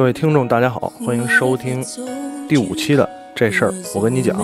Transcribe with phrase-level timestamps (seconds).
[0.00, 1.84] 各位听众，大家好，欢迎收听
[2.48, 3.06] 第五期的
[3.36, 4.34] 这事儿，我跟你讲。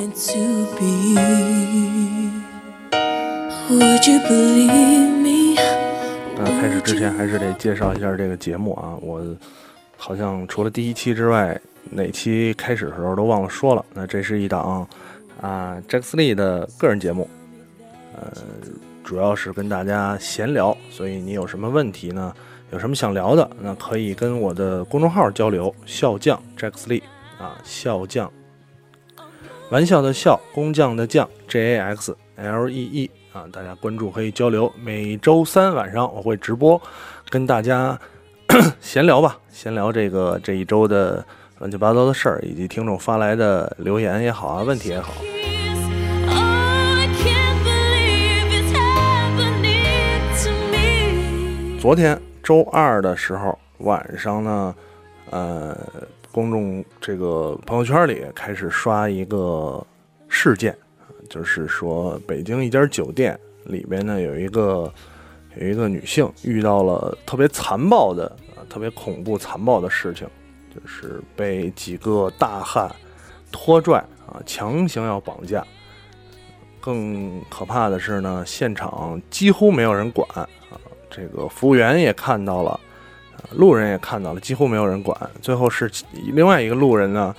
[6.37, 9.25] 那开始之前还是得介绍一下这个节目啊，我
[9.97, 11.59] 好像除了第一期之外，
[11.91, 13.83] 哪期开始的时候都忘了说了。
[13.95, 14.87] 那这是一档
[15.41, 17.27] 啊，Jack Lee 的个人节目，
[18.15, 18.31] 呃，
[19.03, 22.35] 主要是跟大家闲聊，所以你有什么问题呢？
[22.73, 25.73] 有什么想聊的，那可以跟我的公众号交流。
[25.87, 27.03] 笑匠 Jack Lee
[27.39, 28.31] 啊，笑匠，
[29.71, 34.71] 玩笑的笑，工匠的匠，J A X L E E 啊，大家关注可以交流。
[34.83, 36.81] 每周三晚上我会直播，
[37.31, 37.99] 跟大家
[38.81, 41.25] 闲聊吧，闲聊这个这一周的
[41.61, 45.13] 乱七八糟的事儿，以及听众发来的留言也好啊，问题也好。
[51.81, 52.21] 昨天。
[52.47, 54.73] 周二的时候晚上呢，
[55.31, 55.77] 呃，
[56.31, 59.85] 公众这个朋友圈里开始刷一个
[60.29, 60.73] 事件，
[61.29, 64.89] 就是说北京一家酒店里边呢有一个
[65.57, 68.31] 有一个女性遇到了特别残暴的
[68.71, 70.25] 特别恐怖残暴的事情，
[70.73, 72.89] 就是被几个大汉
[73.51, 75.67] 拖拽啊强行要绑架，
[76.81, 80.25] 更可怕的是呢，现场几乎没有人管。
[81.17, 82.79] 这个服务员也看到了，
[83.53, 85.19] 路人也看到了，几乎没有人管。
[85.41, 87.35] 最后是另外一个路人呢，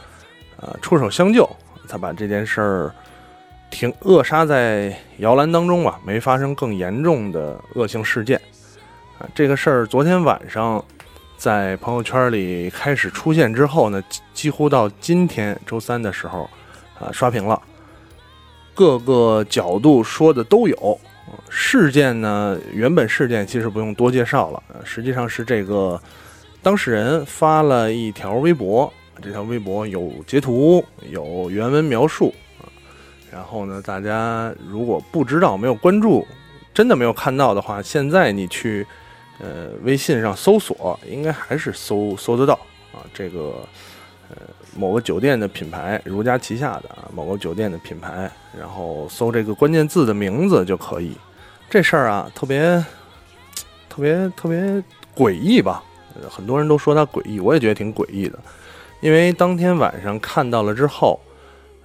[0.59, 1.47] 呃，出手相救，
[1.87, 2.91] 才把这件事儿
[3.69, 8.41] 停扼杀在摇篮当中吧，没发生更严重的恶性事件。
[9.19, 10.83] 啊，这个事儿昨天晚上
[11.37, 14.03] 在朋友圈里开始出现之后呢，
[14.33, 16.49] 几乎到今天周三的时候，
[16.99, 17.61] 啊，刷屏了，
[18.73, 20.99] 各个角度说的都有。
[21.49, 25.99] 事件呢，原本事件其实不用多介绍了，实际上是这个
[26.61, 28.91] 当事人发了一条微博，
[29.21, 32.67] 这条微博有截图，有原文描述啊。
[33.31, 36.25] 然后呢，大家如果不知道、没有关注、
[36.73, 38.85] 真的没有看到的话，现在你去
[39.39, 42.53] 呃微信上搜索，应该还是搜搜得到
[42.93, 43.03] 啊。
[43.13, 43.67] 这个
[44.29, 44.37] 呃
[44.75, 51.11] 某个酒店的品牌，如家旗下的啊，某个酒店的品牌，然后搜这个关键字的名字就可以。
[51.69, 52.83] 这事儿啊，特别
[53.89, 54.81] 特别特别
[55.15, 55.83] 诡异吧？
[56.29, 58.39] 很多人都说它诡异，我也觉得挺诡异的。
[59.01, 61.19] 因为当天晚上看到了之后，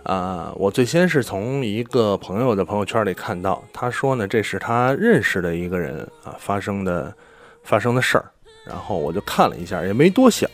[0.04, 7.12] 啊，我最先是从一个朋友的朋友圈里看到，他说呢，这是他认识的一个人啊发生的
[7.64, 8.24] 发生的事儿。
[8.64, 10.48] 然后我就看了一下，也没多想。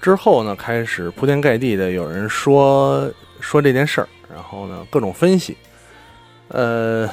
[0.00, 3.10] 之后呢，开始铺天盖地的有人说
[3.40, 5.56] 说这件事儿，然后呢，各种分析，
[6.48, 7.10] 呃。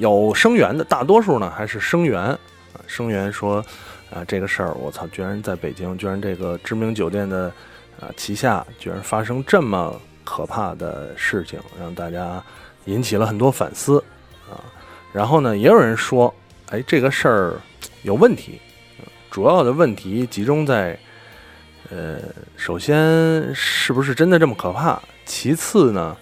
[0.00, 2.38] 有声援的，大多数呢还是声援啊。
[2.86, 3.62] 声援说，
[4.10, 7.52] 啊，这个事儿，我操，居然在北京，居然这个知名酒店的
[8.00, 9.94] 啊旗下，居然发生这么
[10.24, 12.42] 可怕的事情，让大家
[12.86, 14.02] 引起了很多反思
[14.50, 14.56] 啊。
[15.12, 16.34] 然后呢，也有人说，
[16.70, 17.60] 哎，这个事儿
[18.02, 18.58] 有问题，
[19.30, 20.98] 主要的问题集中在，
[21.90, 22.20] 呃，
[22.56, 24.98] 首先是不是真的这么可怕？
[25.26, 26.16] 其次呢，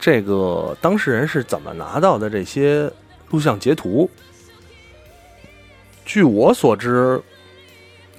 [0.00, 2.90] 这个当事人是怎么拿到的这些？
[3.32, 4.08] 录像截图，
[6.04, 7.20] 据我所知，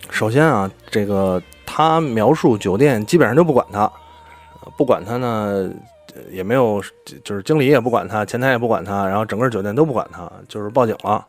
[0.10, 3.90] 首先啊，这个他描述酒店基本上就不管他，
[4.76, 5.72] 不管他呢，
[6.32, 6.82] 也没有，
[7.24, 11.26] 就是经理也不管他，前台也不管他，然后整个酒店都不管他，就是报警了。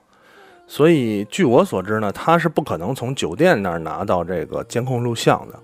[0.66, 5.60] 所以据我所知呢，他是不可能从酒店那儿拿到这个监控录像的，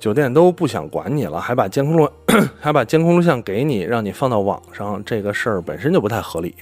[0.00, 2.10] 酒店都不想管你了，还把监控录
[2.60, 6.56] 还把监控录像给你，让你放到网上，这个事儿本身就不太合理。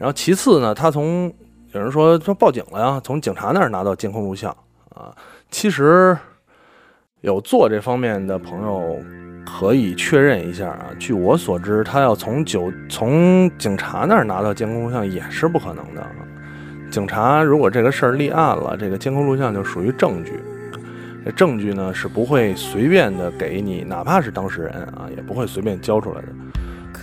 [0.00, 1.30] 然后其次呢，他从
[1.72, 4.50] 有人说说报警了呀，从警察那儿拿到监控录像
[4.94, 5.14] 啊。
[5.50, 6.16] 其实
[7.20, 8.96] 有做这方面的朋友
[9.44, 10.86] 可以确认一下啊。
[10.98, 16.02] 据我所知，他要从酒从警察那儿拿到监控录像也是不可能的。
[16.90, 20.42] 警察如果这个事儿立案了，这个监控录像就属于证据，
[21.26, 26.28] 这证据呢是不会随便的给你，哪怕是当事人啊，也不会随便交出来的。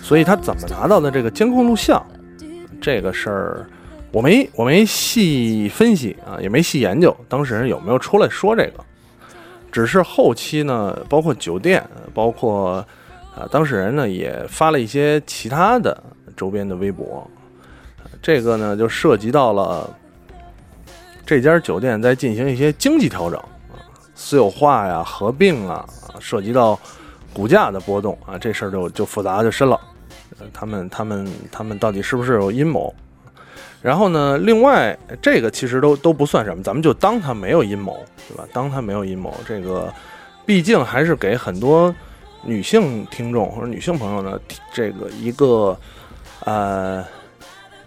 [0.02, 2.04] 所以他怎么拿到的这个监控录像？
[2.88, 3.70] 这个事儿，
[4.14, 8.86] 我没我没细分析啊，也没细研究当事人有没有出来说这个。
[9.74, 12.76] 只是后期呢，包括酒店，包括
[13.36, 16.02] 啊当事人呢，也发了一些其他的
[16.38, 17.30] 周边的微博。
[18.22, 19.94] 这个呢，就涉及到了
[21.26, 23.84] 这家酒店在进行一些经济调整啊，
[24.16, 25.86] 私有化呀、合并啊，
[26.22, 26.80] 涉及到
[27.34, 29.78] 股价的波动啊，这事儿就就复杂就深了。
[30.54, 32.94] 他们他们他们到底是不是有阴谋？
[33.82, 38.44] 然后呢，另外这个其实都都不算什么，咱们就当他没有阴谋，对吧？
[38.52, 39.94] 当他没有阴谋，这个
[40.46, 41.94] 毕竟还是给很多
[42.44, 44.40] 女性听众或者女性朋友呢，
[44.74, 45.78] 这个一个
[46.44, 47.06] 呃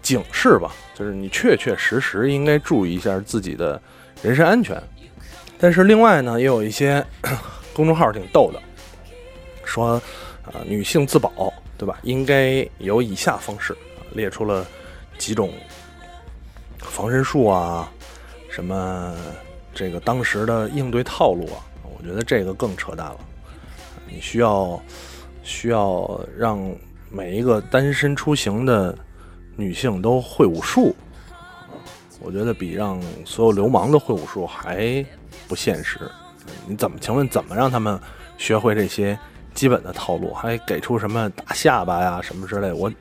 [0.01, 3.79] 警示吧，就是你确确实实应该注意一下自己的
[4.23, 4.81] 人身安全。
[5.59, 7.05] 但是另外呢，也有一些
[7.73, 8.59] 公众号挺逗的，
[9.71, 9.93] 说
[10.43, 11.97] 啊，女性自保，对吧？
[12.03, 13.75] 应该有以下方式，
[14.11, 14.65] 列出了
[15.17, 15.51] 几种。
[16.79, 17.89] 防身术啊，
[18.49, 19.15] 什么
[19.73, 21.63] 这个当时的应对套路啊，
[21.97, 23.17] 我觉得这个更扯淡了。
[24.09, 24.81] 你需要
[25.41, 26.59] 需要让
[27.09, 28.97] 每一个单身出行的
[29.55, 30.93] 女性都会武术，
[32.19, 35.05] 我觉得比让所有流氓都会武术还
[35.47, 35.99] 不现实。
[36.65, 36.97] 你怎么？
[36.99, 37.97] 请问怎么让他们
[38.37, 39.17] 学会这些
[39.53, 40.33] 基本的套路？
[40.33, 42.71] 还给出什么打下巴呀什么之类？
[42.71, 42.91] 我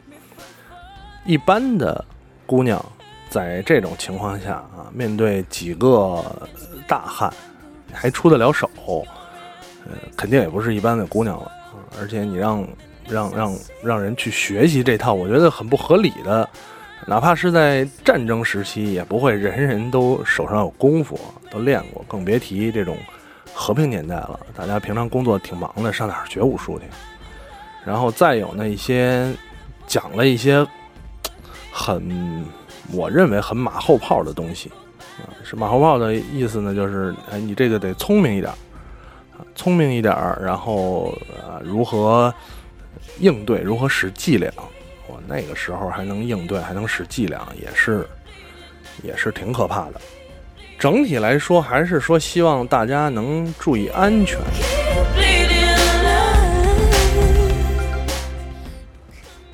[1.24, 2.04] 一般的
[2.46, 2.84] 姑娘。
[3.28, 6.20] 在这种情况下啊，面对几个
[6.88, 7.32] 大汉，
[7.92, 8.68] 还出得了手，
[9.86, 11.48] 呃，肯定也不是一般的姑娘了。
[12.00, 12.66] 而且你让
[13.08, 16.48] 让让让人去学习这套，我觉得很不合理的。
[17.06, 21.16] 哪怕是在战争时期，也不会人人都手上有功夫，
[21.52, 22.96] 都练过，更别提这种
[23.54, 24.38] 和平年代了。
[24.54, 26.84] 大家平常工作挺忙的，上哪儿学武术去？
[27.84, 29.32] 然后再有那一些
[29.86, 30.66] 讲了一些
[31.72, 32.44] 很。
[32.92, 34.68] 我认为很马后炮的东西，
[35.22, 38.52] 啊，是马后炮的意思呢，就是哎，你这个得聪明一点，
[39.54, 40.12] 聪明一点，
[40.42, 42.34] 然后啊，如何
[43.20, 44.52] 应对，如何使伎俩，
[45.06, 48.04] 我那个时候还能应对，还能使伎俩，也是
[49.04, 50.00] 也是挺可怕的。
[50.80, 54.40] 整体来说，还是说希望大家能注意安全。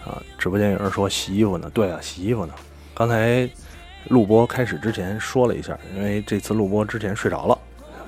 [0.04, 2.54] 啊，直播间有人说洗衣服呢，对啊，洗衣服呢。
[2.94, 3.50] 刚才
[4.04, 7.58] 录播开始之前说了一下，因为这次录播之前睡着了，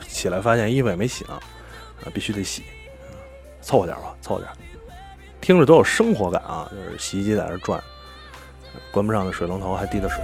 [0.07, 1.33] 起来发现衣服也没洗呢，
[2.05, 2.63] 啊，必须得洗，
[3.61, 4.53] 凑合点吧，凑合点，
[5.41, 7.83] 听着都有生活感啊，就是洗衣机在那转，
[8.93, 10.19] 关不上的水龙头还滴着水。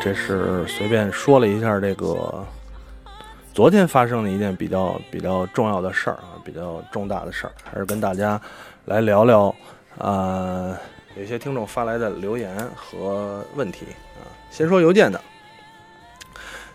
[0.00, 2.44] 这是随便说了一下这个。
[3.52, 8.40] 昨天发生的一件比较比较重要的事儿啊，比较重大的事儿，还是跟大家
[8.84, 9.52] 来聊聊
[9.98, 10.78] 啊，
[11.16, 13.86] 有些听众发来的留言和问题
[14.20, 14.22] 啊。
[14.48, 15.20] 先说邮件的，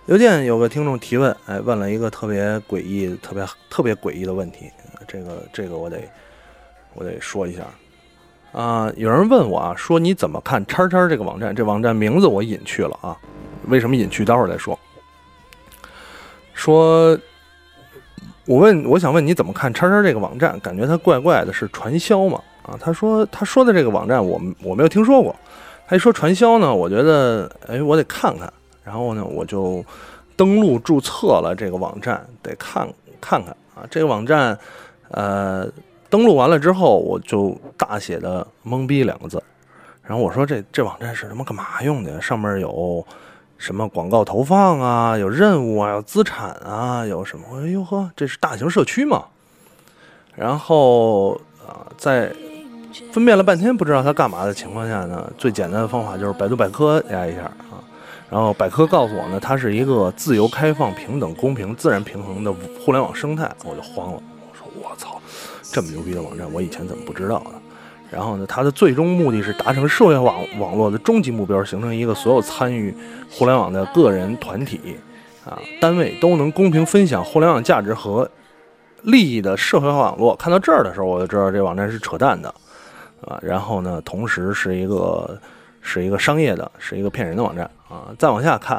[0.08, 4.70] 邮件有个听众提问，哎，问了一个特别诡异、特别特别诡异的问题，
[5.08, 6.02] 这个这个我得
[6.96, 7.64] 我得说一下
[8.54, 8.90] 啊。
[8.96, 11.54] 有人问我啊，说你怎么看叉叉这个网站？
[11.54, 13.18] 这网站名字我隐去了啊，
[13.68, 14.24] 为什么隐去？
[14.24, 14.80] 待会儿再说。
[16.54, 17.18] 说，
[18.46, 20.58] 我问，我想问你怎么看叉叉这个网站？
[20.62, 22.40] 感觉它怪怪的，是传销吗？
[22.64, 25.36] 啊，他说他说的这个网站，我我没有听说过。
[25.86, 28.52] 他一说传销呢，我觉得，哎，我得看看。
[28.86, 29.84] 然后呢，我就
[30.36, 32.88] 登录注册了这个网站，得看
[33.20, 33.84] 看看啊。
[33.90, 34.58] 这个网站，
[35.10, 35.68] 呃，
[36.14, 39.42] 登录完了之后，我就大写的懵逼两个字。
[40.04, 42.22] 然后我说这这网站是他妈干嘛用的？
[42.22, 43.04] 上面有。
[43.56, 47.46] 什么广告投放啊，有任务啊，有资产啊，有什么？
[47.62, 49.24] 哎呦呵，这是大型社区嘛？
[50.36, 51.32] 然后
[51.66, 52.30] 啊，在
[53.14, 57.80] 分辨了半天不知道它干嘛的情况下呢，最简单的方法就是百度百科加一下啊。
[58.30, 62.52] 然后百科告诉我呢，它是一个自由、开放、平等、公平、自然平衡的
[62.84, 64.22] 互联网生态，我就慌了。
[64.76, 65.22] 我操，
[65.62, 67.62] 这么牛逼的网站，我以前怎么不知道呢？
[68.12, 72.96] 然后呢，它的最终目的是达成社会网网络的终极目标，形成一个所有参与
[73.32, 74.98] 互联网的个人、团体、
[75.44, 78.30] 啊单位都能公平分享互联网价值和
[79.02, 80.36] 利益的社会化网络。
[80.36, 82.54] 看到这儿的时候，我就知道这网站是扯淡的，
[83.26, 85.40] 啊，然后呢，同时是一个
[85.82, 88.14] 是一个商业的，是一个骗人的网站啊。
[88.20, 88.78] 再往下看，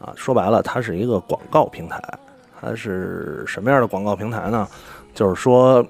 [0.00, 2.00] 啊，说白了，它是一个广告平台。
[2.58, 4.66] 它是什么样的广告平台呢？
[5.16, 5.84] 就是说，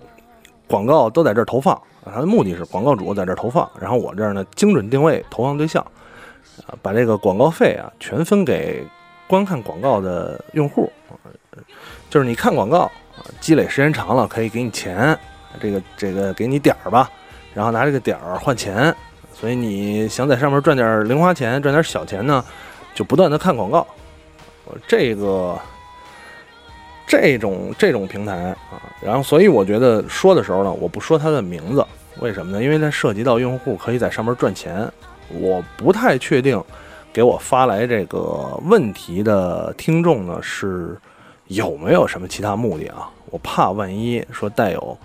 [0.69, 1.79] 广告都在这儿投放。
[2.05, 5.85] 它的目的是广告主在这儿投放，然后我这儿呢精准定位投放对象，
[6.69, 8.87] 啊，把这个广告费啊全分给
[9.27, 10.89] 观看广告的用户，
[12.09, 12.89] 就是你看广告，
[13.41, 15.19] 积累时间长了可以给你钱，
[15.61, 17.11] 这个这个给你点儿吧，
[17.53, 18.95] 然后拿这个点儿换钱，
[19.33, 22.45] 所以你想在上面赚点零花钱，赚点小钱呢，
[22.95, 23.85] 就不断的看广告，
[24.67, 25.59] 我这个。
[27.07, 28.35] 这种这种平台
[28.71, 31.87] 啊，然后所以我觉得说的时候呢，我不说它的名字，
[32.21, 32.63] 为什么呢？
[32.63, 34.91] 因为它涉及到用户可以在上面赚钱，
[35.41, 36.63] 我不太确定
[37.13, 40.97] 给我发来这个问题的听众呢是
[41.47, 43.09] 有没有什么其他目的啊？
[43.31, 44.99] 我怕万一说带有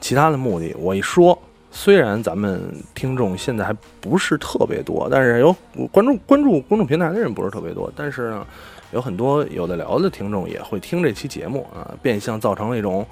[0.00, 1.38] 其他的目的，我一说。
[1.72, 2.60] 虽然咱们
[2.96, 5.54] 听众现在还不是特别多，但是有
[5.92, 8.44] 关注关注公众平台的人不是特别多，但是呢，
[8.92, 13.06] 有很多有的聊的听众也会听这期节目啊，变相造成了一种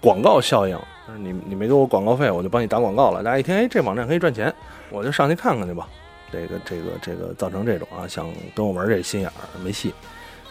[0.00, 0.78] 广告效应。
[1.18, 3.22] 你你没给我广告费，我就帮你打广告了。
[3.22, 4.52] 大家一听，哎，这网站可以赚钱，
[4.90, 5.88] 我就上去看看去吧。
[6.32, 9.92] 这个这个这个造成这种啊，想跟我玩这心眼儿没戏。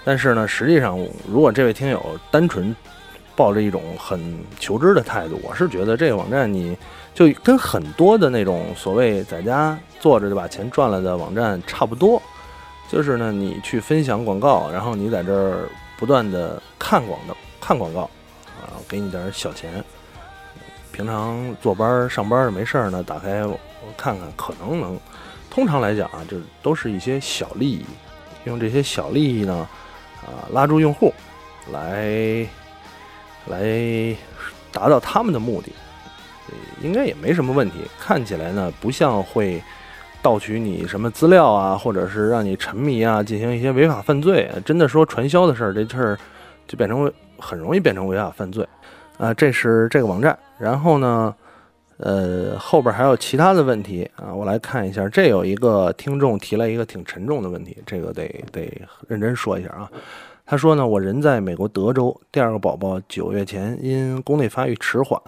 [0.04, 2.76] 但是呢，实际上如果这位听友单纯
[3.36, 6.78] 抱着一种很求知的态度，我是觉得这个网站你。
[7.12, 12.22] 就跟很多的那种所谓在家坐着就把钱赚了的网站差不多，
[12.92, 18.02] 就是呢，你去分享广告，然后你在这儿不断的看广的看广告，
[18.60, 19.84] 啊，给你点小钱。
[20.92, 23.58] 平常坐班上班没事儿呢，打开我
[23.96, 25.00] 看看，可能能。
[25.50, 27.86] 通常来讲啊，就都是一些小利益，
[28.46, 29.68] 用这些小利益呢，
[30.22, 31.14] 啊，拉住用户，
[31.72, 32.48] 来
[33.46, 34.16] 来
[34.72, 35.72] 达到他们的目的。
[36.82, 39.62] 应该也没什么问题，看起来呢不像会
[40.22, 44.50] 盗取你什么资料啊，或者是让你沉迷啊，进行一些违法犯罪。
[44.66, 46.20] 真的说传销的事儿，这事儿
[46.68, 48.68] 就变成很容易变成违法犯罪
[49.18, 49.34] 啊。
[49.34, 51.34] 这是这个网站，然后呢，
[51.98, 55.08] 呃，后边还有其他的问题啊，我来看一下。
[55.08, 58.70] 这有一个听众提了一个挺沉重的问题，这个得得
[59.08, 59.90] 认真说一下啊。
[60.46, 65.22] 他说呢，我人在美国德州，第二个宝宝九月前因宫内发育迟缓，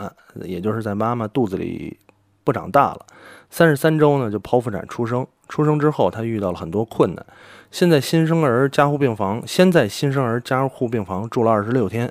[0.44, 1.96] 也就是在妈妈肚子里
[2.44, 3.06] 不长大了，
[3.52, 5.28] 三十三周呢就剖腹产出生。
[5.48, 7.26] 出生之后，他遇到了很多困难，
[7.70, 12.10] 现在新生儿加护病房，先在新生儿加护病房住了二十六天，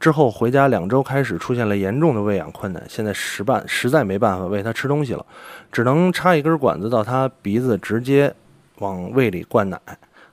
[0.00, 5.26] 之后回家两周开始出现了严重的喂养困难，现在实办实在没办法喂他吃东西了，
[5.70, 8.34] 只能插一根管子到他鼻子，直接
[8.78, 9.78] 往胃里灌奶。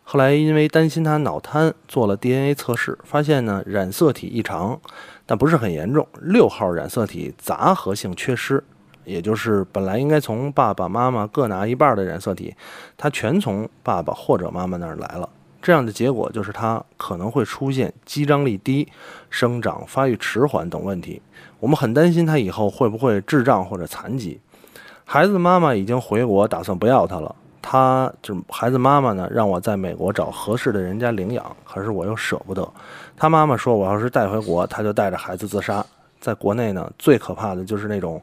[0.04, 4.80] 后来因为担心他脑瘫，做了 DNA 测试，发现呢染色体异常，
[5.25, 6.08] 但不是很严重。
[6.22, 8.63] 六号染色体杂合性缺失，
[9.08, 12.54] 也就是本来应该从爸爸妈妈各拿一半的染色体，
[12.98, 15.28] 他全从爸爸或者妈妈那儿来了。
[15.62, 18.88] 这样的结果就是他可能会出现肌张力低、
[19.30, 21.22] 生长发育迟缓等问题。
[21.60, 24.40] 我们很担心他以后会不会智障或者残疾。
[25.06, 27.34] 孩子妈妈已经回国，打算不要他了。
[27.62, 32.66] 他就是孩子妈妈呢，让我在美国找合适的人家领养，可是我又舍不得。
[33.18, 35.86] 他妈妈说，我要是带回国，他就带着孩子自杀。
[36.20, 38.22] 在国内呢，最可怕的就是那种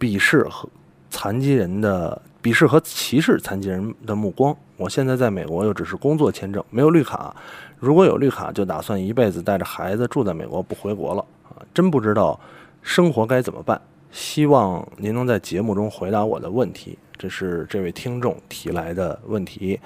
[0.00, 0.68] 鄙视和
[1.10, 4.56] 残疾人的鄙视和歧视残疾人的目光。
[4.76, 7.36] 我现在在美国又只是工作签证，没有绿卡。
[7.78, 11.60] 如果有绿卡，就打算一辈子带着孩子住在美国，不回国了啊！
[11.74, 12.40] 真不知道
[12.82, 13.80] 生活该怎么办。
[14.10, 16.98] 希望您能在节目中回答我的问题。
[17.16, 19.78] 这是这位听众提来的问题，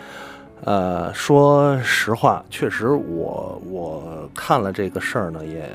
[0.62, 5.68] 呃，说实话，确实我我看了这个事儿呢，也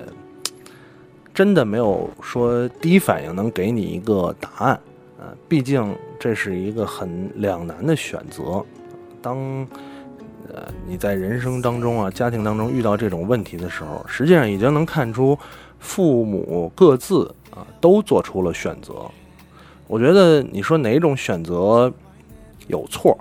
[1.40, 4.78] 真的没有说第一反应能给你一个答案，
[5.18, 8.62] 呃，毕竟这是一个很两难的选择。
[9.22, 9.38] 当
[10.50, 15.40] 呃你在人生当中啊，家庭当中遇到这种问题的时候，实际上已经能看出
[15.80, 18.96] 父母各自啊都做出了选择。
[19.88, 21.90] 我觉得你说哪种选择
[22.68, 23.18] 有错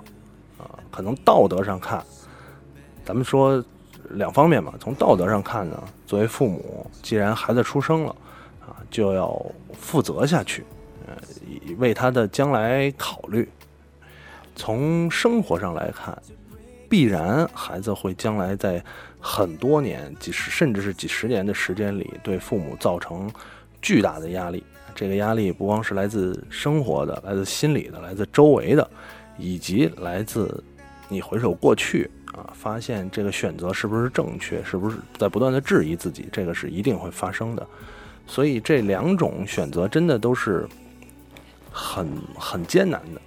[0.57, 0.67] 啊？
[0.91, 2.03] 可能道德上看，
[3.05, 3.63] 咱们说
[4.11, 4.73] 两方面嘛。
[4.79, 8.15] 从道德上看呢，作为父母，既然孩子出生了
[8.61, 10.63] 啊，就要负责下去，
[11.07, 11.15] 呃，
[11.77, 13.47] 为他的将来考虑。
[14.55, 16.17] 从生活上来看，
[16.89, 18.83] 必然孩子会将来在
[19.19, 23.31] 很多年、几十甚至是几十年的时间里，对父母造成
[23.81, 24.63] 巨大的压力。
[24.95, 28.89] 这个压力不光是来自生活的，来自心理的，来自周围的，
[29.37, 30.61] 以及来自
[31.07, 37.67] 你回首过去啊，发现这个选择是不是正确，是不是在不断的质疑自己，这个是一定会发生的。
[38.25, 40.67] 所以这两种选择真的都是
[41.71, 43.21] 很很艰难的。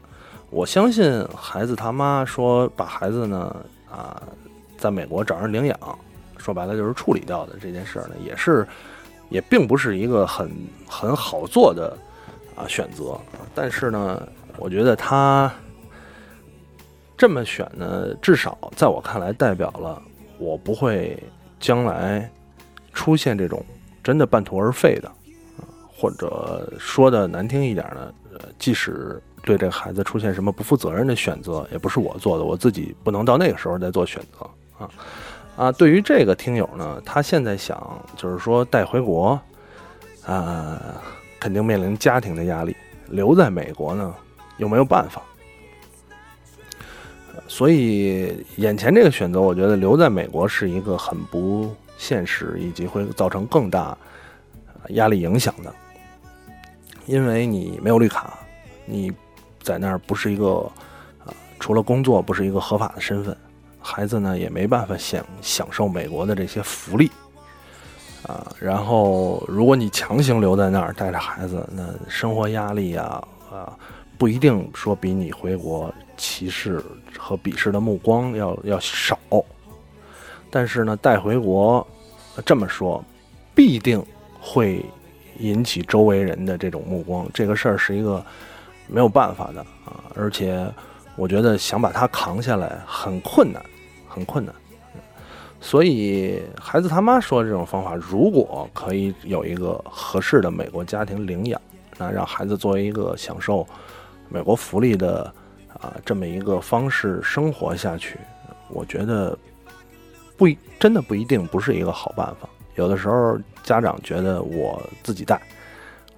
[0.50, 3.54] 我相信孩子他妈说把孩子呢
[3.90, 4.22] 啊，
[4.78, 5.98] 在美国找人领养，
[6.38, 8.66] 说白了就是处理掉的这件事儿呢，也是。
[9.30, 10.52] 也并不是一个很
[10.86, 11.96] 很好做的
[12.54, 13.18] 啊选择，
[13.54, 14.22] 但是呢，
[14.58, 15.50] 我觉得他
[17.22, 20.02] 这么选呢，至少在我看来，代表了
[20.38, 21.16] 我不会
[21.60, 22.28] 将来
[22.92, 23.64] 出现这种
[24.02, 25.08] 真的半途而废的，
[25.96, 28.12] 或者说的难听一点呢，
[28.58, 34.90] 即使对这孩子出现什么不负责任的选择，也不是我做的，我自己不能到那个时候再做选择啊。
[35.54, 39.40] 啊，对于这个听友呢，他现在想就是说带回国，
[40.26, 40.76] 啊，
[41.38, 42.72] 肯定面临家庭的压力；
[43.06, 44.12] 留在美国呢，
[44.56, 45.22] 又没有办法。
[47.52, 53.94] 所以眼前这个选择，我觉得留在美国是一个很不现实，以及会造成更大
[54.88, 55.70] 压力影响的。
[57.04, 58.38] 因为你没有绿卡，
[58.86, 59.12] 你
[59.62, 60.60] 在那儿不是一个
[61.26, 61.28] 啊，
[61.60, 63.36] 除了工作不是一个合法的身份，
[63.82, 67.10] 孩子呢也没办法享享受美国的这些福利
[68.26, 68.50] 啊。
[68.58, 73.76] 然后，如果你强行留在那儿带着孩子，那生活压力呀啊，
[74.16, 76.82] 不一定说比你回国歧视
[77.18, 79.18] 和鄙视的目光要要少。
[80.50, 81.86] 但是呢，带回国
[82.44, 83.04] 这么说，
[83.54, 84.04] 必定
[84.40, 84.84] 会。
[85.38, 88.24] 引起周围人的这种目光，这个事儿是一个
[88.86, 90.04] 没有办法的啊！
[90.14, 90.70] 而且
[91.16, 93.60] 我觉得想把它扛下来很困难，
[94.06, 94.54] 很困难。
[95.58, 101.60] 所以孩子他妈说这种方法，如果可以有一个合适的美国家庭领养，
[101.96, 103.66] 那让孩子作为一个享受
[104.28, 105.32] 美国福利的
[105.80, 108.18] 啊这么一个方式生活下去，
[108.68, 109.36] 我觉得
[110.36, 112.48] 不一真的不一定不是一个好办法。
[112.74, 115.40] 有的时候，家长觉得我自己带，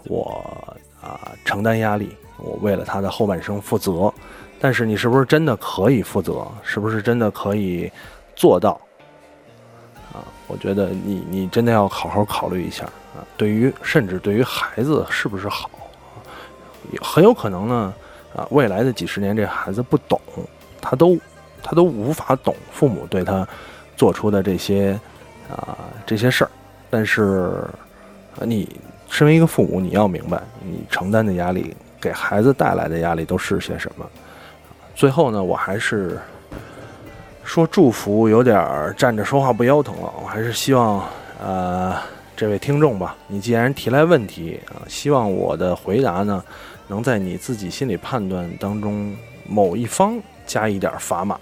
[0.04, 4.12] 我啊承担压力，我为了他的后半生负责。
[4.61, 6.46] 但是你是不是真的可以负责？
[6.62, 7.90] 是不是真的可以
[8.37, 8.80] 做到？
[10.12, 12.84] 啊，我觉得你你真的要好好考虑一下
[13.16, 13.26] 啊。
[13.37, 15.68] 对于甚至对于孩子是不是好，
[17.02, 17.92] 很有可能呢
[18.37, 20.21] 啊，未来的几十年这孩子不懂，
[20.81, 21.19] 他都
[21.62, 23.47] 他都无法懂父母对他
[23.97, 24.99] 做出的这些。
[25.47, 25.76] 啊，
[26.07, 26.50] 这些事儿，
[26.88, 27.53] 但是，
[28.41, 28.67] 你
[29.11, 34.07] 身为一个父母，你要明白，你承担的压力，给孩子带来的压力都是些什么。
[34.95, 36.19] 最后呢，我还是
[37.45, 40.11] 说祝福，有点站着说话不腰疼了。
[40.23, 41.05] 我还是希望，
[41.38, 41.95] 呃，
[42.35, 46.43] 这位听众吧，你既然提来问题啊，希望我的回答呢，
[46.88, 51.35] 能在你自己心理判断当中某一方加一点砝码，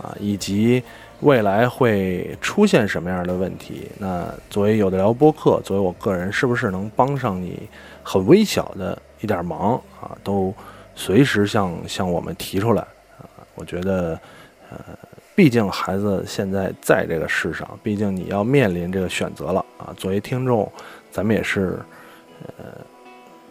[0.00, 0.82] 啊，以及。
[1.22, 3.90] 未来会出现什么样的问题？
[3.98, 7.68] 那作为有的聊播客，作为我个人，是不是能帮上你
[8.04, 10.16] 很微小的一点忙啊？
[10.22, 10.54] 都
[10.94, 12.82] 随时向向我们提出来
[13.18, 13.26] 啊！
[13.56, 14.16] 我觉得，
[14.70, 14.78] 呃，
[15.34, 19.92] 毕竟孩子现在在这个世上，毕竟你要面临这个选择了啊！
[19.96, 20.70] 作为听众，
[21.10, 21.80] 咱们也是，
[22.58, 22.64] 呃，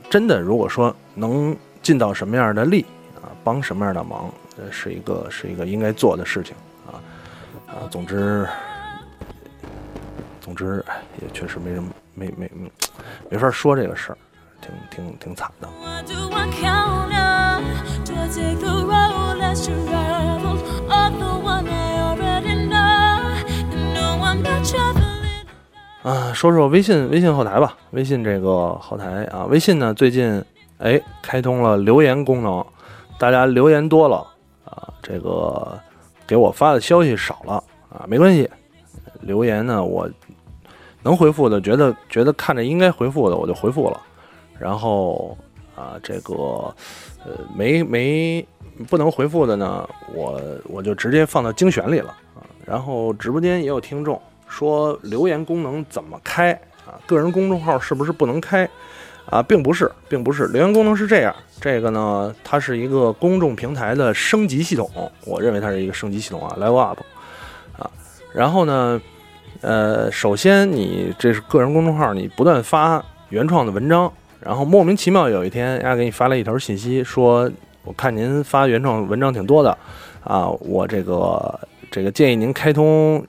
[0.09, 6.55] 真的，如果说能尽到什么样的力啊，帮什么样的忙，呃，是一个是一个应该做的事情。
[6.87, 7.03] 啊，
[7.67, 8.47] 啊总之，
[10.39, 10.83] 总之，
[11.21, 12.71] 也确实没什么，没没没，
[13.29, 14.17] 没法说这个事儿，
[14.61, 15.67] 挺挺挺惨的。
[26.07, 30.41] 啊，说说微信微信后台吧，微信这个后台啊，微信呢最近
[30.77, 32.65] 哎开通了留言功能，
[33.19, 34.25] 大家留言多了
[34.63, 35.77] 啊，这个。
[36.25, 38.49] 给我发的消息少了啊，没关系，
[39.21, 40.09] 留言呢我
[41.01, 44.01] 能回复的，觉得觉得看着应该回复的我就回复了，
[44.59, 45.37] 然后
[45.73, 46.33] 啊这个
[47.23, 48.45] 呃没没
[48.89, 52.43] 不能回复的呢，我我就直接放到精选里了啊。
[52.65, 56.51] 然后直播间也有听众说留言功能怎么开
[56.85, 56.95] 啊？
[57.05, 58.69] 个人公众号是不是不能开？
[59.29, 64.89] 啊，并不是，并不是留言功能是这样，这个呢，它是一个公众平台的升级系统，
[65.25, 66.97] 我认为它是一个升级系统啊，level up，
[67.77, 67.91] 啊，
[68.33, 69.01] 然后呢，
[69.59, 77.51] 呃，首先你这是个人公众号，你不断发原创的文章，然后莫名其妙有一天，人家给你发了一条信息，说
[77.83, 79.77] 我看您发原创文章挺多的，
[80.23, 81.59] 啊，我这个
[81.91, 83.21] 这个建议您开通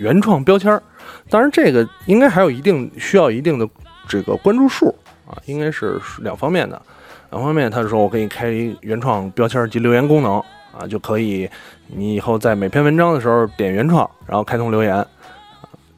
[0.00, 0.82] 原创标签儿，
[1.28, 3.68] 当然这个应该还有一定需要一定的
[4.08, 4.94] 这个关注数。
[5.26, 6.82] 啊，应该是两方面的，
[7.30, 10.40] 两方面，他说我给你开一原创标签及留言功能
[10.76, 11.48] 啊，就可以，
[11.86, 15.06] 你以后在每篇文章的时候点原创，然后开通留言，啊，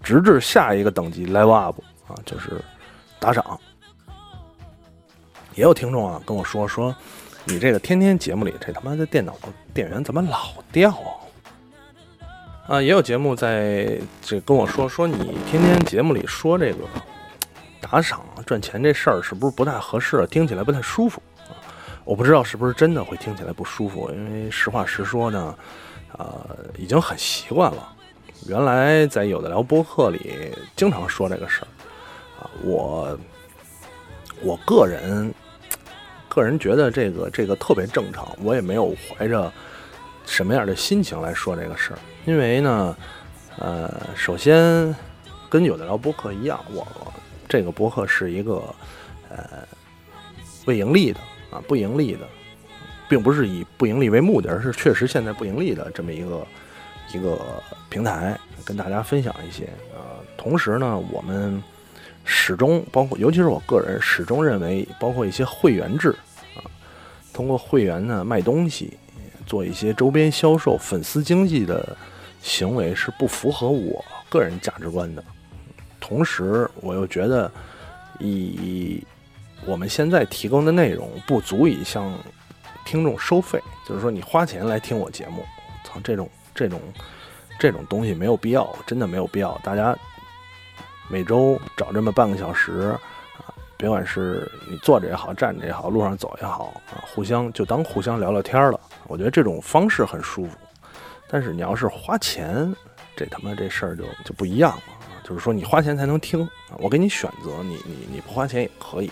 [0.02, 2.60] 直至下一个等级 level up 啊，就是
[3.18, 3.58] 打赏。
[5.54, 6.94] 也有听众啊跟我说说，
[7.44, 9.34] 你这个天天节目里这他妈的电脑
[9.72, 11.24] 电源怎么老掉啊？
[12.66, 16.78] 啊，也有节目在这跟我说说你天天节目里说这个。
[17.80, 20.24] 打赏赚钱这事儿是不是不太合适？
[20.28, 21.52] 听起来不太舒服啊！
[22.04, 25.54] 我不知道是不是真的会听起来不舒服，因为实话实说呢，
[26.16, 27.92] 呃，已经很习惯了。
[28.46, 31.68] 原来在有的聊播客里经常说这个事儿
[32.40, 33.18] 啊，我
[34.40, 35.34] 我个人
[36.28, 39.52] 个人觉得这个这个特别正常，我也没有怀着
[40.26, 42.96] 什么样的心情来说这个事儿，因为呢，
[43.58, 44.94] 呃，首先
[45.50, 46.86] 跟有的聊播客一样，我。
[47.48, 48.62] 这个博客是一个，
[49.28, 49.68] 呃，
[50.64, 52.20] 未盈利的啊，不盈利的，
[53.10, 56.46] 并不是以不盈利为目的，而是确实现在不盈利的这么一个
[57.12, 57.38] 一个
[57.90, 60.16] 平台跟大家分享一些啊。
[60.38, 61.62] 同时呢，我们
[62.24, 66.08] 始终包括，尤其是我个人始终认为，包括一些会员制
[66.56, 66.64] 啊，
[67.34, 68.96] 通过会员呢卖东西，
[69.46, 71.96] 做一些周边销售、粉丝经济的
[72.40, 75.22] 行为是不符合我个人价值观的。
[76.00, 77.50] 同时，我又觉得
[78.18, 79.04] 以
[79.64, 82.12] 我们现在提供的内容不足以向
[82.84, 85.44] 听众收费，就是说你花钱来听我节目，
[85.84, 86.80] 操，这种这种
[87.58, 89.56] 这种东西没有必要，真的没有必要。
[89.62, 89.96] 大家
[91.08, 92.96] 每周找这么半个小时
[93.38, 98.80] 啊，别管是你坐着也好，站着也好，路上走也好啊，互相就当互相聊聊天了。
[99.08, 100.56] 我觉得这种方式很舒服。
[101.28, 102.74] 但是你要是花钱，
[103.16, 104.82] 这他妈这事儿就就不一样了！
[105.24, 106.46] 就是说你花钱才能听，
[106.78, 109.10] 我给你选择，你你你不花钱也可以。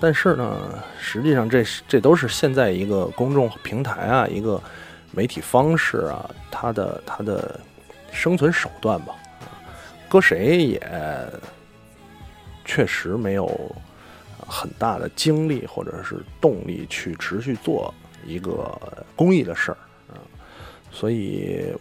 [0.00, 4.62] 但是呢，实际上这这都是现在一个公众平台啊，一个
[5.10, 7.58] 媒体方式啊，它的它的
[8.12, 9.14] 生存手段吧。
[10.08, 10.80] 搁谁也
[12.64, 13.74] 确实没有
[14.46, 17.92] 很大的精力或者是动力去持续做
[18.28, 18.78] 一个
[19.16, 20.20] 公益的事儿啊。
[20.90, 21.72] 所以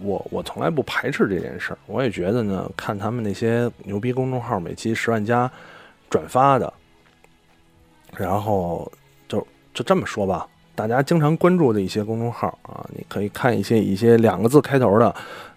[0.00, 1.78] 我我从来不排斥这件事儿。
[1.86, 5.50] 我也觉得呢，看他们那些牛逼公众号每期十万加
[6.10, 6.72] 转发的。
[8.14, 8.92] 然后
[9.26, 15.06] 就就这么说吧，大家经常关注的一些公众号啊，你可以看一些一些两个字开头的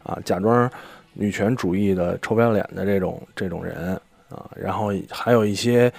[0.04, 0.72] 啊，假装
[1.12, 3.94] 女权主义的臭不要脸的这种这种人
[4.30, 5.92] 啊，然后还有一些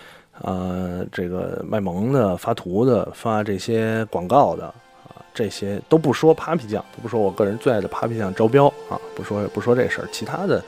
[0.42, 4.66] 呃这个卖萌的、发图的、发这些广告的
[5.08, 10.62] 啊，这些都不说 Papi 酱，都不说我个人最爱的 Papi 酱招标啊，不说不说这事儿，其他的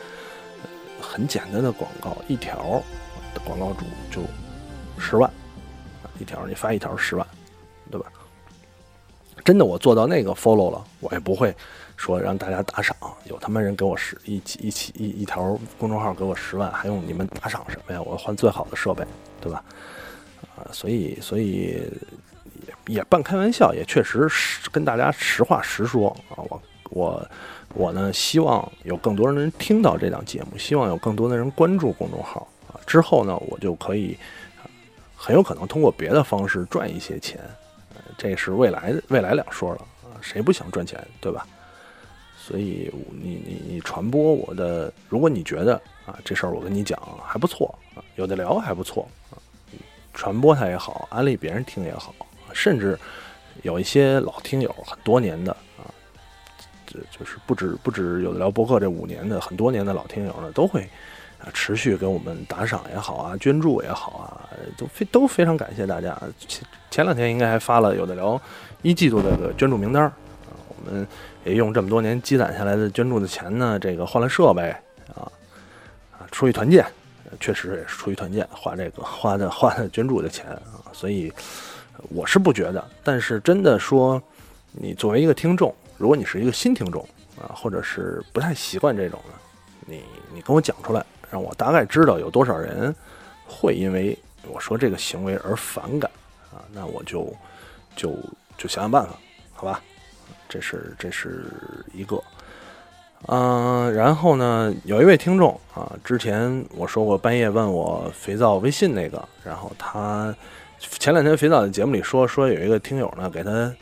[1.01, 2.83] 很简单的广告，一条
[3.45, 4.23] 广告主就
[4.99, 5.31] 十万。
[6.19, 7.25] 一条你发一条十万，
[7.91, 8.07] 对吧？
[9.45, 11.55] 真的我做到那个 follow 了，我也不会
[11.99, 12.97] 说让大家打赏。
[13.25, 18.01] 有他妈人给我十一起一起一一条公众号给我十万，还用你们打赏什么呀？
[18.01, 19.05] 我换最好的设备，
[19.43, 19.63] 对吧？
[20.57, 21.83] 啊，所以所以
[22.67, 26.41] 也也半开玩笑，也确实是跟大家实话实说啊。
[26.49, 27.29] 我我
[27.75, 32.81] 我呢，希望有更多人听到这档节目，希望有更多的人关注公众号啊。
[32.87, 34.17] 之后呢，我就可以。
[35.21, 37.41] 很有可能通过别的方式赚一些钱，
[38.17, 41.45] 这是未来未来两说了啊，谁不想赚钱，对吧？
[42.49, 45.75] 所以你你你传播我的，如果你觉得
[46.07, 49.37] 啊这事儿我跟你讲还不错啊，有的聊还不错啊，
[50.15, 52.15] 传播它也好，安利别人听也好，
[52.55, 52.99] 甚至
[53.61, 55.85] 有一些老听友很多年的啊，
[56.87, 60.89] 这就是不止不止有的聊博客这五年的很多年的老听友呢，都会。
[61.39, 64.27] 啊，持续给我们打赏也好啊，捐助也好啊，
[64.77, 66.21] 都非都非常感谢大家。
[66.37, 68.43] 前前两天应该还发了有的聊
[68.83, 70.13] 一季度的捐助名单儿，
[70.85, 71.07] 我们
[71.45, 74.71] 也用这么多年积攒下来的捐助的钱呢，这个换了设备
[75.15, 75.31] 啊
[76.13, 76.87] 啊，出去团建，
[77.41, 81.33] 确实也是出去团建，花这个花的花的捐助的钱啊，所以
[82.11, 82.85] 我是不觉得。
[83.03, 84.23] 但是真的说，
[84.73, 87.03] 你作为一个听众，如果你是一个新听众
[87.41, 89.35] 啊，或者是不太习惯这种的，
[89.87, 91.05] 你你跟我讲出来。
[91.31, 92.95] 让我大概知道有多少人
[93.47, 94.19] 会因为
[94.51, 96.11] 我说这个行为而反感
[96.51, 97.31] 啊，那我就
[97.95, 98.17] 就
[98.57, 99.11] 就想想办法，
[99.53, 99.83] 好吧？
[100.49, 101.45] 这是这是
[101.93, 102.23] 一个，
[103.27, 110.35] 嗯，然后呢，有一位听众啊，之前我说过半夜问我肥皂微信那个，然后他
[110.79, 113.73] 前两天肥皂的节目里说说有一个听友呢给他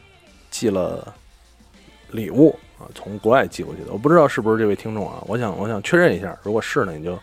[0.51, 1.15] 寄了
[2.11, 7.19] 礼物啊，从国外寄过去的，我不知道是不是这位听众啊，我想我想确认一下，如果是呢，你就。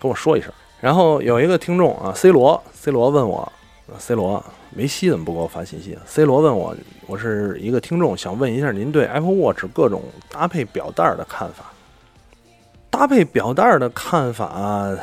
[0.00, 3.50] 跟我说一声，然后有一个听众啊，C 罗，C 罗问我
[3.98, 6.74] ，C 罗，梅西怎么不给我发信息啊？C 罗问我，
[7.06, 11.72] 我是一个听众，想问一下您对 Apple Watch 各种搭配表带的看法。
[12.90, 14.96] 搭配表带的看法，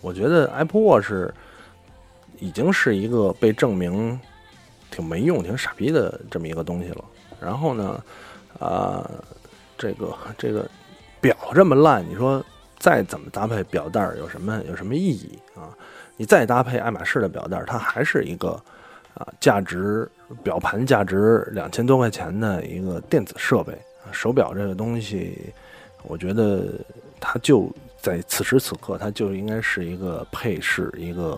[0.00, 1.12] 我觉得 Apple Watch
[2.38, 4.18] 已经是一个被证明
[4.90, 7.04] 挺没用、挺傻逼的这么一个东西了。
[7.40, 8.02] 然后呢，
[8.58, 9.10] 啊，
[9.76, 10.68] 这个这个
[11.20, 12.44] 表这么烂，你说？
[12.78, 15.74] 再怎么搭配表带有什么有什么意义啊？
[16.16, 18.50] 你再搭配爱马仕的表带，它还是一个
[19.14, 20.08] 啊价值
[20.42, 23.76] 表盘价值两千多块钱的一个电子设备。
[24.10, 25.52] 手表这个东西，
[26.02, 26.72] 我觉得
[27.20, 31.34] 它就在此时此刻，它就应该是一个配饰，一个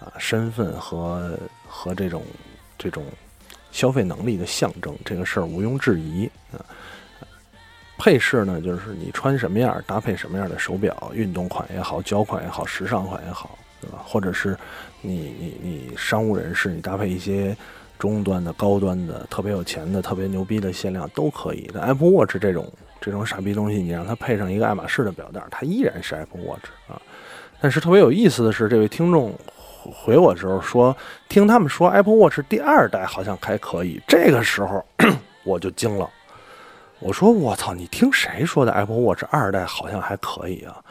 [0.00, 2.22] 啊身份和和这种
[2.78, 3.04] 这种
[3.70, 4.96] 消费能力的象征。
[5.04, 6.64] 这个事儿毋庸置疑啊。
[7.98, 13.98] 配饰呢，就是你穿什么样搭配什么样的手表，运动款也好，胶款也好，时尚款也好，对吧？
[14.06, 14.56] 或者是
[15.02, 17.56] 你你你商务人士，你搭配一些
[17.98, 21.68] 中端的、高端的、特别有钱的、特别牛逼的限量都可以。
[21.74, 27.00] 但 Apple Watch 这种这种傻逼东西，你让它配上一个爱马仕的表带，它依然是 Apple Watch 啊。
[27.60, 29.34] 但是特别有意思的是，这位听众
[29.82, 30.96] 回我时候说，
[31.28, 34.00] 听他们说 Apple Watch 第二代好像还可以。
[34.06, 34.84] 这个时候
[35.42, 36.08] 我就惊了，
[37.00, 40.82] 我说我操，你听谁说的 Apple Watch 二代好像还可以啊？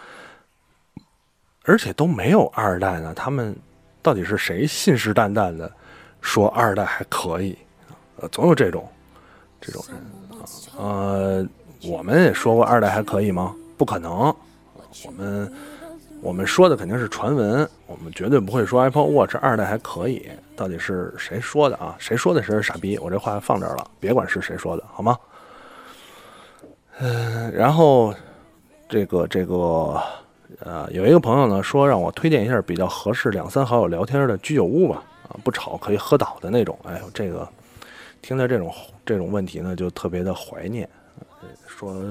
[1.64, 3.54] 而且都没有二代呢，他们
[4.02, 5.70] 到底是谁信誓旦旦的
[6.22, 7.58] 说二代还可以？
[8.22, 8.88] 呃，总有这种
[9.60, 9.98] 这种人
[10.38, 10.48] 啊。
[10.78, 11.48] 呃，
[11.84, 13.54] 我们也说过二代还可以吗？
[13.78, 14.34] 不可能，
[15.06, 15.54] 我们
[16.22, 20.32] 我们说的肯定是传闻，我们绝对不会说 Apple Watch 二代还可以。
[20.56, 21.96] 到底是谁说的啊？
[22.00, 22.98] 谁说的谁是傻逼？
[22.98, 25.18] 我这话放这儿了，别管是谁说的，好吗？
[27.00, 28.14] 嗯，然后
[28.88, 30.02] 这个这个。
[30.62, 36.80] 呃，有一个朋友呢说让我推荐一下比较合适两三好友聊天的居酒屋吧，啊，不吵可以喝倒的那种。
[36.84, 37.48] 哎呦，这个
[38.22, 38.74] 听到这种
[39.06, 40.90] 这种问题呢，就特别的怀念。
[41.68, 42.02] 说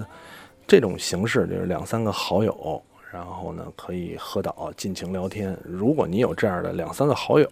[0.66, 5.58] 这种形式就是两三个好友，然后呢可以喝倒尽情聊天。
[5.64, 7.50] 如果你有这样的两三个好友，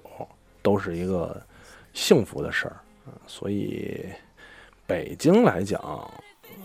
[0.63, 1.35] 都是一个
[1.93, 2.77] 幸福的事儿。
[3.27, 4.05] 所以
[4.87, 5.81] 北京来讲，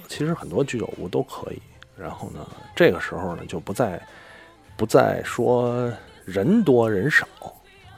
[0.09, 1.61] 其实很多居酒屋都可以。
[1.95, 2.45] 然后呢，
[2.75, 4.01] 这个时候呢，就不再
[4.75, 5.91] 不再说
[6.25, 7.27] 人多人少，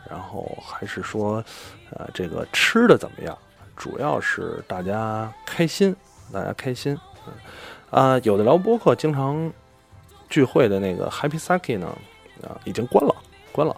[0.10, 1.43] 然后还是说，
[1.91, 3.38] 呃，这个吃的怎么样？
[3.76, 5.95] 主要是大家开心，
[6.32, 6.97] 大家开心。
[7.91, 9.52] 啊，有的聊播客经常
[10.30, 11.88] 聚会的那个 Happy Saki 呢，
[12.43, 13.15] 啊，已经关了，
[13.52, 13.76] 关了。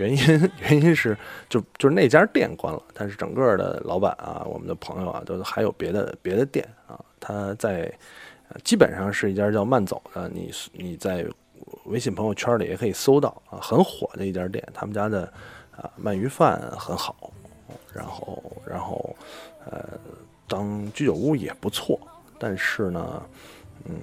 [0.00, 1.16] 原因 原因是
[1.48, 7.92] 就就是那家店关了，但是整个的老板啊，我们的朋友啊，都还有别的别的店啊，他在。
[8.64, 11.24] 基本上是一家叫慢走的，你你在
[11.84, 14.60] 微信朋友圈里也可以搜到啊，很火的一家店。
[14.74, 15.32] 他们家的
[15.76, 17.32] 啊鳗鱼饭很好，
[17.94, 19.14] 然后然后
[19.66, 19.90] 呃
[20.48, 21.96] 当居酒屋也不错，
[22.40, 23.22] 但是呢，
[23.84, 23.94] 嗯，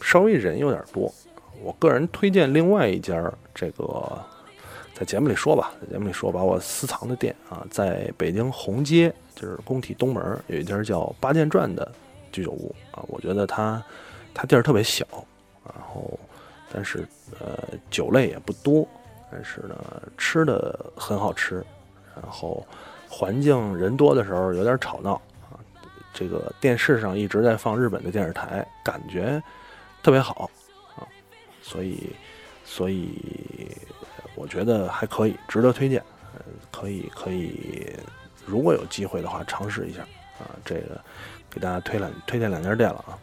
[0.00, 1.14] 稍微人有点多。
[1.62, 4.20] 我个人推荐另外一家，这个
[4.98, 11.88] 在节目里说吧，在节目里说把我私藏的店啊，在北京红街，就是工体东门有一家叫八剑传的。
[12.32, 13.80] 居酒屋啊，我觉得它
[14.34, 15.06] 它地儿特别小，
[15.64, 16.18] 然后
[16.72, 17.06] 但是
[17.38, 17.56] 呃
[17.90, 18.86] 酒类也不多，
[19.30, 21.64] 但是呢吃的很好吃，
[22.20, 22.66] 然后
[23.08, 25.14] 环境人多的时候有点吵闹
[25.48, 25.56] 啊，
[26.12, 29.40] 这个电视上一直在放日本的电视台，感觉
[30.02, 30.50] 特别好
[30.96, 31.06] 啊，
[31.62, 32.12] 所以
[32.64, 33.16] 所以
[34.38, 36.02] 我觉得还可以，值得推荐，
[36.34, 37.92] 呃可以可以，
[38.46, 40.02] 如果有机会的话尝试一下
[40.38, 41.00] 啊，这个。
[41.50, 43.16] 给大家推两推荐两家店了啊，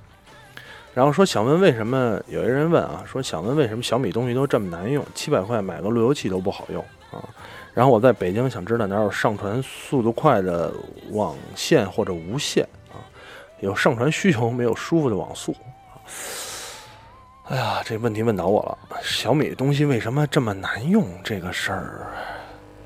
[0.96, 7.24] 然后说想问为什么有些人问啊，说想问为什么小米东西都这么难用，七百块买个路由器都不好用啊。
[7.72, 10.74] 然后我在北京想知道哪有上传速度快的
[11.12, 12.98] 网线或者无线啊，
[13.60, 15.56] 有上传需求没有舒服的网速
[15.94, 16.02] 啊。
[17.48, 21.08] 哎呀，这问题问倒我了，小米东西为什么这么难用？
[21.24, 22.08] 这个事儿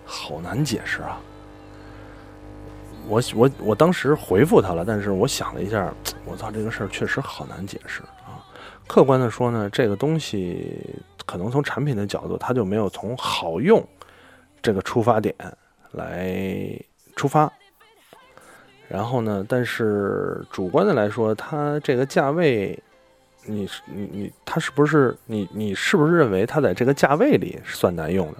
[0.03, 1.17] 好难解释啊。
[3.07, 5.93] 我我我当时回复他了，但是我想了一下，
[6.25, 8.43] 我操，这个事儿确实好难解释啊。
[8.85, 10.77] 客观的说呢，这个东西
[11.25, 13.81] 可能从产品的角度，它就没有从好用
[14.61, 15.33] 这个出发点
[15.91, 16.77] 来
[17.15, 17.49] 出发。
[18.89, 22.77] 然后呢，但是主观的来说，它这个价位，
[23.45, 28.37] 你你你，它是不是你你是不是认为它在这个价位里算难用的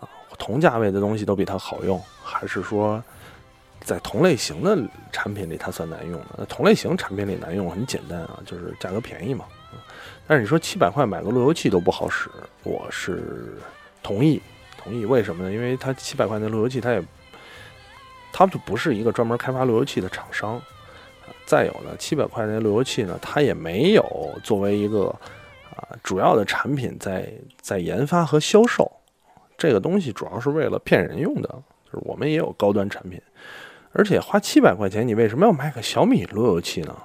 [0.00, 0.08] 啊？
[0.38, 3.02] 同价位的东西都比它好用，还是说？
[3.80, 4.78] 在同类型的
[5.12, 6.46] 产品里，它算难用的。
[6.46, 9.44] 同类型产品里难用很简单啊，就是价格便宜嘛。
[10.26, 12.30] 但是你说七百块买个路由器都不好使，
[12.62, 13.58] 我是
[14.02, 14.40] 同意，
[14.78, 15.04] 同意。
[15.04, 15.52] 为什么呢？
[15.52, 17.04] 因为它七百块那路由器，它也，
[18.32, 20.58] 它就不是一个专门开发路由器的厂商。
[21.46, 24.04] 再有呢，七百块那路由器呢，它也没有
[24.42, 25.06] 作为一个
[25.76, 28.90] 啊主要的产品在在研发和销售。
[29.56, 31.48] 这个东西主要是为了骗人用的，
[31.84, 33.20] 就是我们也有高端产品。
[33.92, 36.96] 而且花七百块钱，你为什么要买个小米路由器呢？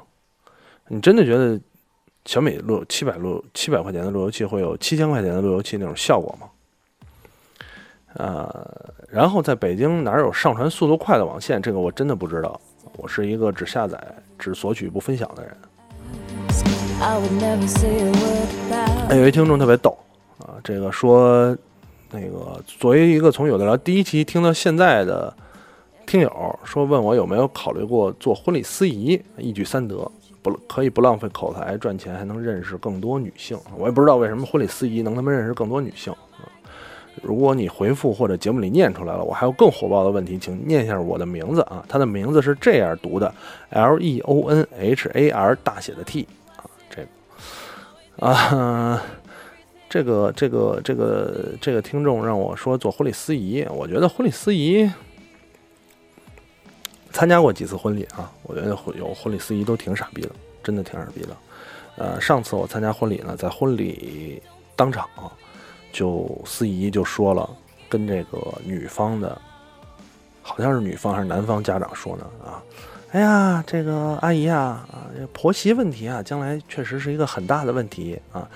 [0.87, 1.59] 你真的觉得
[2.25, 6.49] 小米路七百路七百块钱的路由器会有七千块钱的路由器那种效果吗？
[8.15, 11.61] 呃，然后在北京哪有上传速度快的网线？
[11.61, 12.59] 这个我真的不知道。
[12.97, 14.01] 我是一个只下载、
[14.37, 15.55] 只索取不分享的人。
[19.07, 19.97] 还有一听众特别逗
[20.39, 21.55] 啊，这个说
[22.11, 25.33] 那个作为一个从有的聊第一期听到现在的。
[26.05, 30.11] 听友说问我有没有考虑过做婚礼司仪，一举三得，
[30.41, 33.55] 不可以不浪费口才赚钱，还能认识更多女性。
[33.77, 36.11] 我也不知道为什么婚礼司仪能他妈认识更多女性。
[37.21, 41.83] 如果你回复或者节目里念出来了，我还有更火爆的问题，请念一下我的名字啊。
[41.87, 43.33] 他的名字是这样读的
[43.69, 49.03] ：L E O N H A R 大写的 T 啊，这个啊，
[49.89, 54.89] 这个这个这个这个听众让我说做婚礼司仪，我觉得婚礼司仪
[57.11, 60.29] 参加过几次婚礼啊，我觉得有婚礼司仪都挺傻逼的，
[60.63, 61.29] 真的挺傻逼的。
[61.97, 64.41] 呃，上次我参加婚礼呢，在婚礼
[64.75, 65.07] 当场。
[65.91, 67.49] 就司仪就说了，
[67.87, 69.39] 跟这个女方的，
[70.41, 72.61] 好像是女方还是男方家长说呢啊，
[73.11, 78.47] 哎呀，这个阿姨啊啊，婆媳问题啊，将来确实是一个很大的问题啊。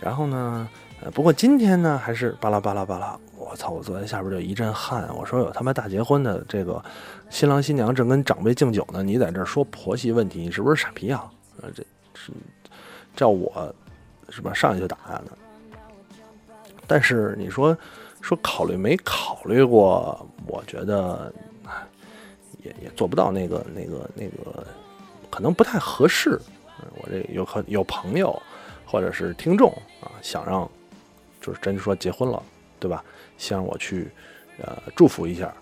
[0.00, 0.68] 然后呢，
[1.02, 3.70] 呃，不过今天呢，还是巴拉巴拉巴拉，我操！
[3.70, 5.08] 我坐在下边就一阵汗。
[5.16, 6.82] 我说有他妈大结婚的这个
[7.30, 11.30] 新郎新娘正跟长辈敬酒呢，你在这说婆媳问题，你是不是傻逼啊？
[11.60, 12.32] 啊，这是
[13.14, 13.72] 叫我
[14.30, 14.52] 是吧？
[14.52, 15.30] 上去就打他呢。
[16.86, 17.76] 但是你说
[18.20, 20.26] 说考虑没考虑过？
[20.46, 21.32] 我觉得
[22.62, 24.66] 也也做不到那个那个那个，
[25.30, 26.38] 可能不太合适。
[26.96, 28.36] 我这有可有朋友
[28.84, 30.68] 或者是听众啊，想让
[31.40, 32.42] 就是真说结婚了，
[32.80, 33.04] 对吧？
[33.38, 34.10] 希望我去
[34.58, 35.54] 呃祝福一下。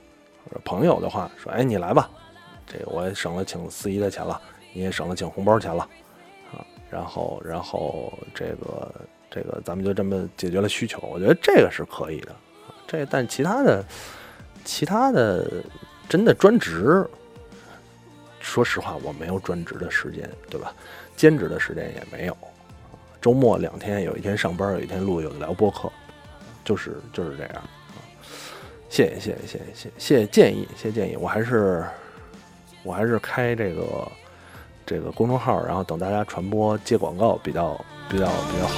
[0.65, 2.11] 朋友的话说，哎，你来吧，
[2.67, 4.41] 这我也省了请司仪的钱了，
[4.73, 5.87] 你也省了请红包钱了
[6.53, 6.65] 啊。
[6.91, 8.93] 然后然后这个。
[9.31, 12.35] 这个咱们就这么解决了需求，我觉得这个是可以的。
[12.87, 13.85] 这但其他的，
[14.65, 15.63] 其他的
[16.09, 17.07] 真的专职，
[18.41, 20.75] 说实话我没有专职的时间，对吧？
[21.17, 22.37] 兼职的时间也没有。
[23.21, 25.93] 周末两天，有一天上班，有一天录，有的聊播客，
[26.65, 27.63] 就是就是这样。
[28.89, 31.17] 谢谢谢谢谢谢谢谢建议，谢谢建议。
[31.17, 31.85] 我还是
[32.83, 34.11] 我还是开这个
[34.91, 37.81] 这个公众号，然后等大家传播接广告比较。
[38.11, 38.75] 比较比较好。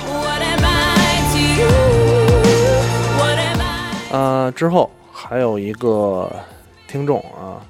[4.11, 6.31] 呃，之后还有一个
[6.87, 7.65] 听众啊，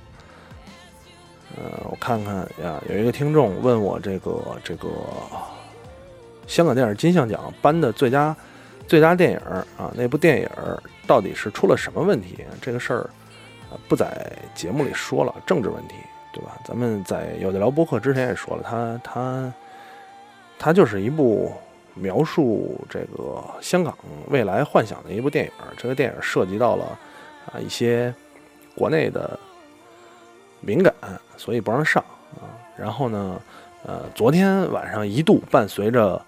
[1.56, 4.88] 呃，我看看呀，有一个听众问我这个这个
[6.48, 8.34] 香港电影金像奖颁的最佳
[8.88, 9.38] 最佳电影
[9.78, 10.48] 啊，那部电影
[11.06, 12.44] 到底是出了什么问题？
[12.60, 13.08] 这个事儿
[13.88, 15.94] 不在节目里说了，政治问题，
[16.32, 16.58] 对吧？
[16.64, 19.52] 咱们在有的聊播客之前也说了，他他。
[20.58, 21.50] 它就是一部
[21.92, 23.92] 描述这个香港
[24.28, 25.50] 未来幻想的一部电影。
[25.76, 26.84] 这个电影涉及到了
[27.46, 28.14] 啊一些
[28.76, 29.36] 国内的
[30.60, 30.94] 敏感，
[31.36, 32.00] 所以不让上
[32.36, 32.46] 啊。
[32.76, 33.40] 然后呢，
[33.84, 36.24] 呃，昨天晚上一度伴随着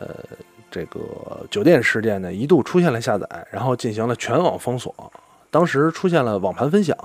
[0.00, 0.08] 呃
[0.68, 4.92] 这个酒店事件呢，一度出现了下载，然后进行了全网封锁。
[5.48, 6.96] 当时出现了网盘分享，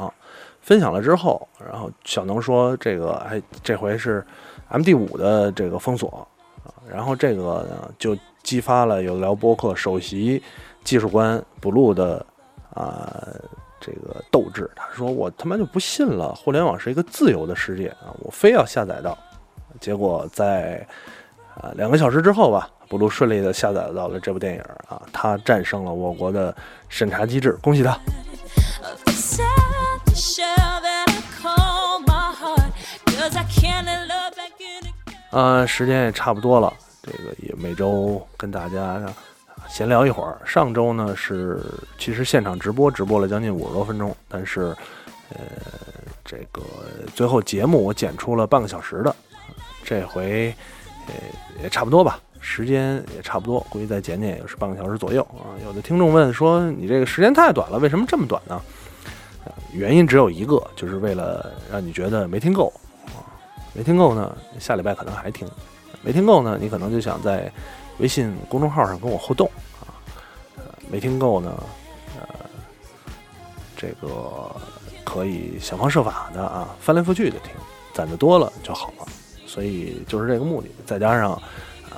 [0.62, 4.26] 分享了之后，然后小能说这个哎这回是
[4.70, 6.28] M D 五的这个封锁
[6.64, 6.72] 啊。
[6.90, 10.42] 然后这个呢，就激发了有聊播客首席
[10.84, 12.26] 技术官 blue 的
[12.74, 13.28] 啊
[13.80, 14.70] 这个斗志。
[14.76, 19.18] 他说：“我他妈就不信了，互联网是一个自由的世界啊，我非要下载到。”
[19.80, 20.86] 结果在
[21.56, 26.56] 啊两个小时之后吧，blue 顺利的下载到了这部电影啊，他战胜了我国的
[26.90, 27.98] 审查机制，恭喜他！
[35.32, 39.02] 呃，时间也差不多了，这个也每周跟大家
[39.70, 40.38] 闲聊一会儿。
[40.46, 41.64] 上周呢是
[41.98, 44.76] 其实现场直播直播了将近五十多分钟，但是
[45.30, 45.38] 呃
[46.26, 46.62] 这个
[47.16, 49.16] 最后节目我剪出了半个小时的，
[49.86, 50.54] 这回
[51.08, 51.14] 呃
[51.64, 55.56] 也差不多吧，时间也差不多，估计再剪剪也是半个小时左右啊。
[55.64, 58.62] 有的听众问说你这个时间太短了，为什么这么短呢？
[59.74, 62.72] 原因只有一个，就是为了让你觉得没听够
[63.08, 63.24] 啊。
[63.74, 65.48] 没听够呢，下礼拜可能还听；
[66.02, 67.52] 没听够呢，你可能就想在
[68.00, 69.50] 微信公众号上跟我互动
[69.80, 69.96] 啊。
[70.90, 71.64] 没听够呢，
[72.20, 72.28] 呃，
[73.78, 74.54] 这个
[75.06, 77.52] 可以想方设法的啊，翻来覆去的听，
[77.94, 79.08] 攒的多了就好了。
[79.48, 80.70] 所以就是这个目的。
[80.86, 81.42] 再加上啊，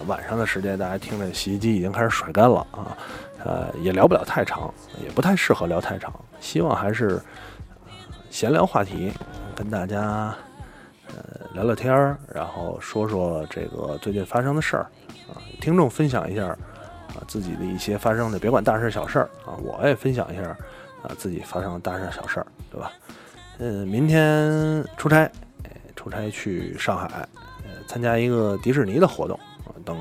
[0.05, 2.95] 晚上的时间大家听着洗衣机已经开始甩干了啊，
[3.43, 4.71] 呃，也聊不了太长，
[5.03, 6.13] 也不太适合聊太长。
[6.43, 7.19] 希望还是
[8.29, 9.11] 闲聊话题，
[9.55, 10.35] 跟大家。
[11.15, 14.87] 呃，聊聊天儿，然后说说这个最近发生的事儿
[15.29, 20.41] 啊，听众分享一下啊自己的一些发生的，别管大事小事儿啊，我也分享一下
[21.03, 22.91] 啊自己发生的大事小事儿，对吧？
[23.59, 25.29] 嗯，明天出差，
[25.95, 27.27] 出差去上海，
[27.63, 29.39] 呃，参加一个迪士尼的活动。
[29.85, 29.95] 等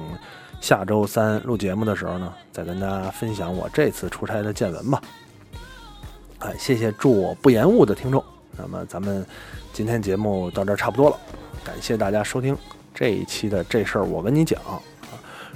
[0.62, 5.02] 下周三录节目的时候呢，再跟大家分享我这次出差的见闻吧。
[6.42, 8.22] 哎，谢谢祝我不延误的听众。
[8.56, 9.24] 那么咱们
[9.72, 11.16] 今天节目到这儿差不多了，
[11.62, 12.56] 感谢大家收听
[12.92, 14.80] 这一期的这事儿我跟你讲啊。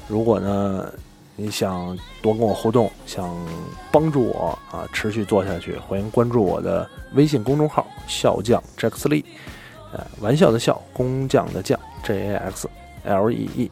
[0.07, 0.93] 如果呢
[1.35, 3.37] 你想多跟我互动，想
[3.91, 9.25] 帮助我啊持续做下去，欢迎关注我的微信公众号“笑匠 Jax Lee”，
[9.93, 12.69] 呃，玩笑的笑，工匠的匠，J A X
[13.03, 13.71] L E E。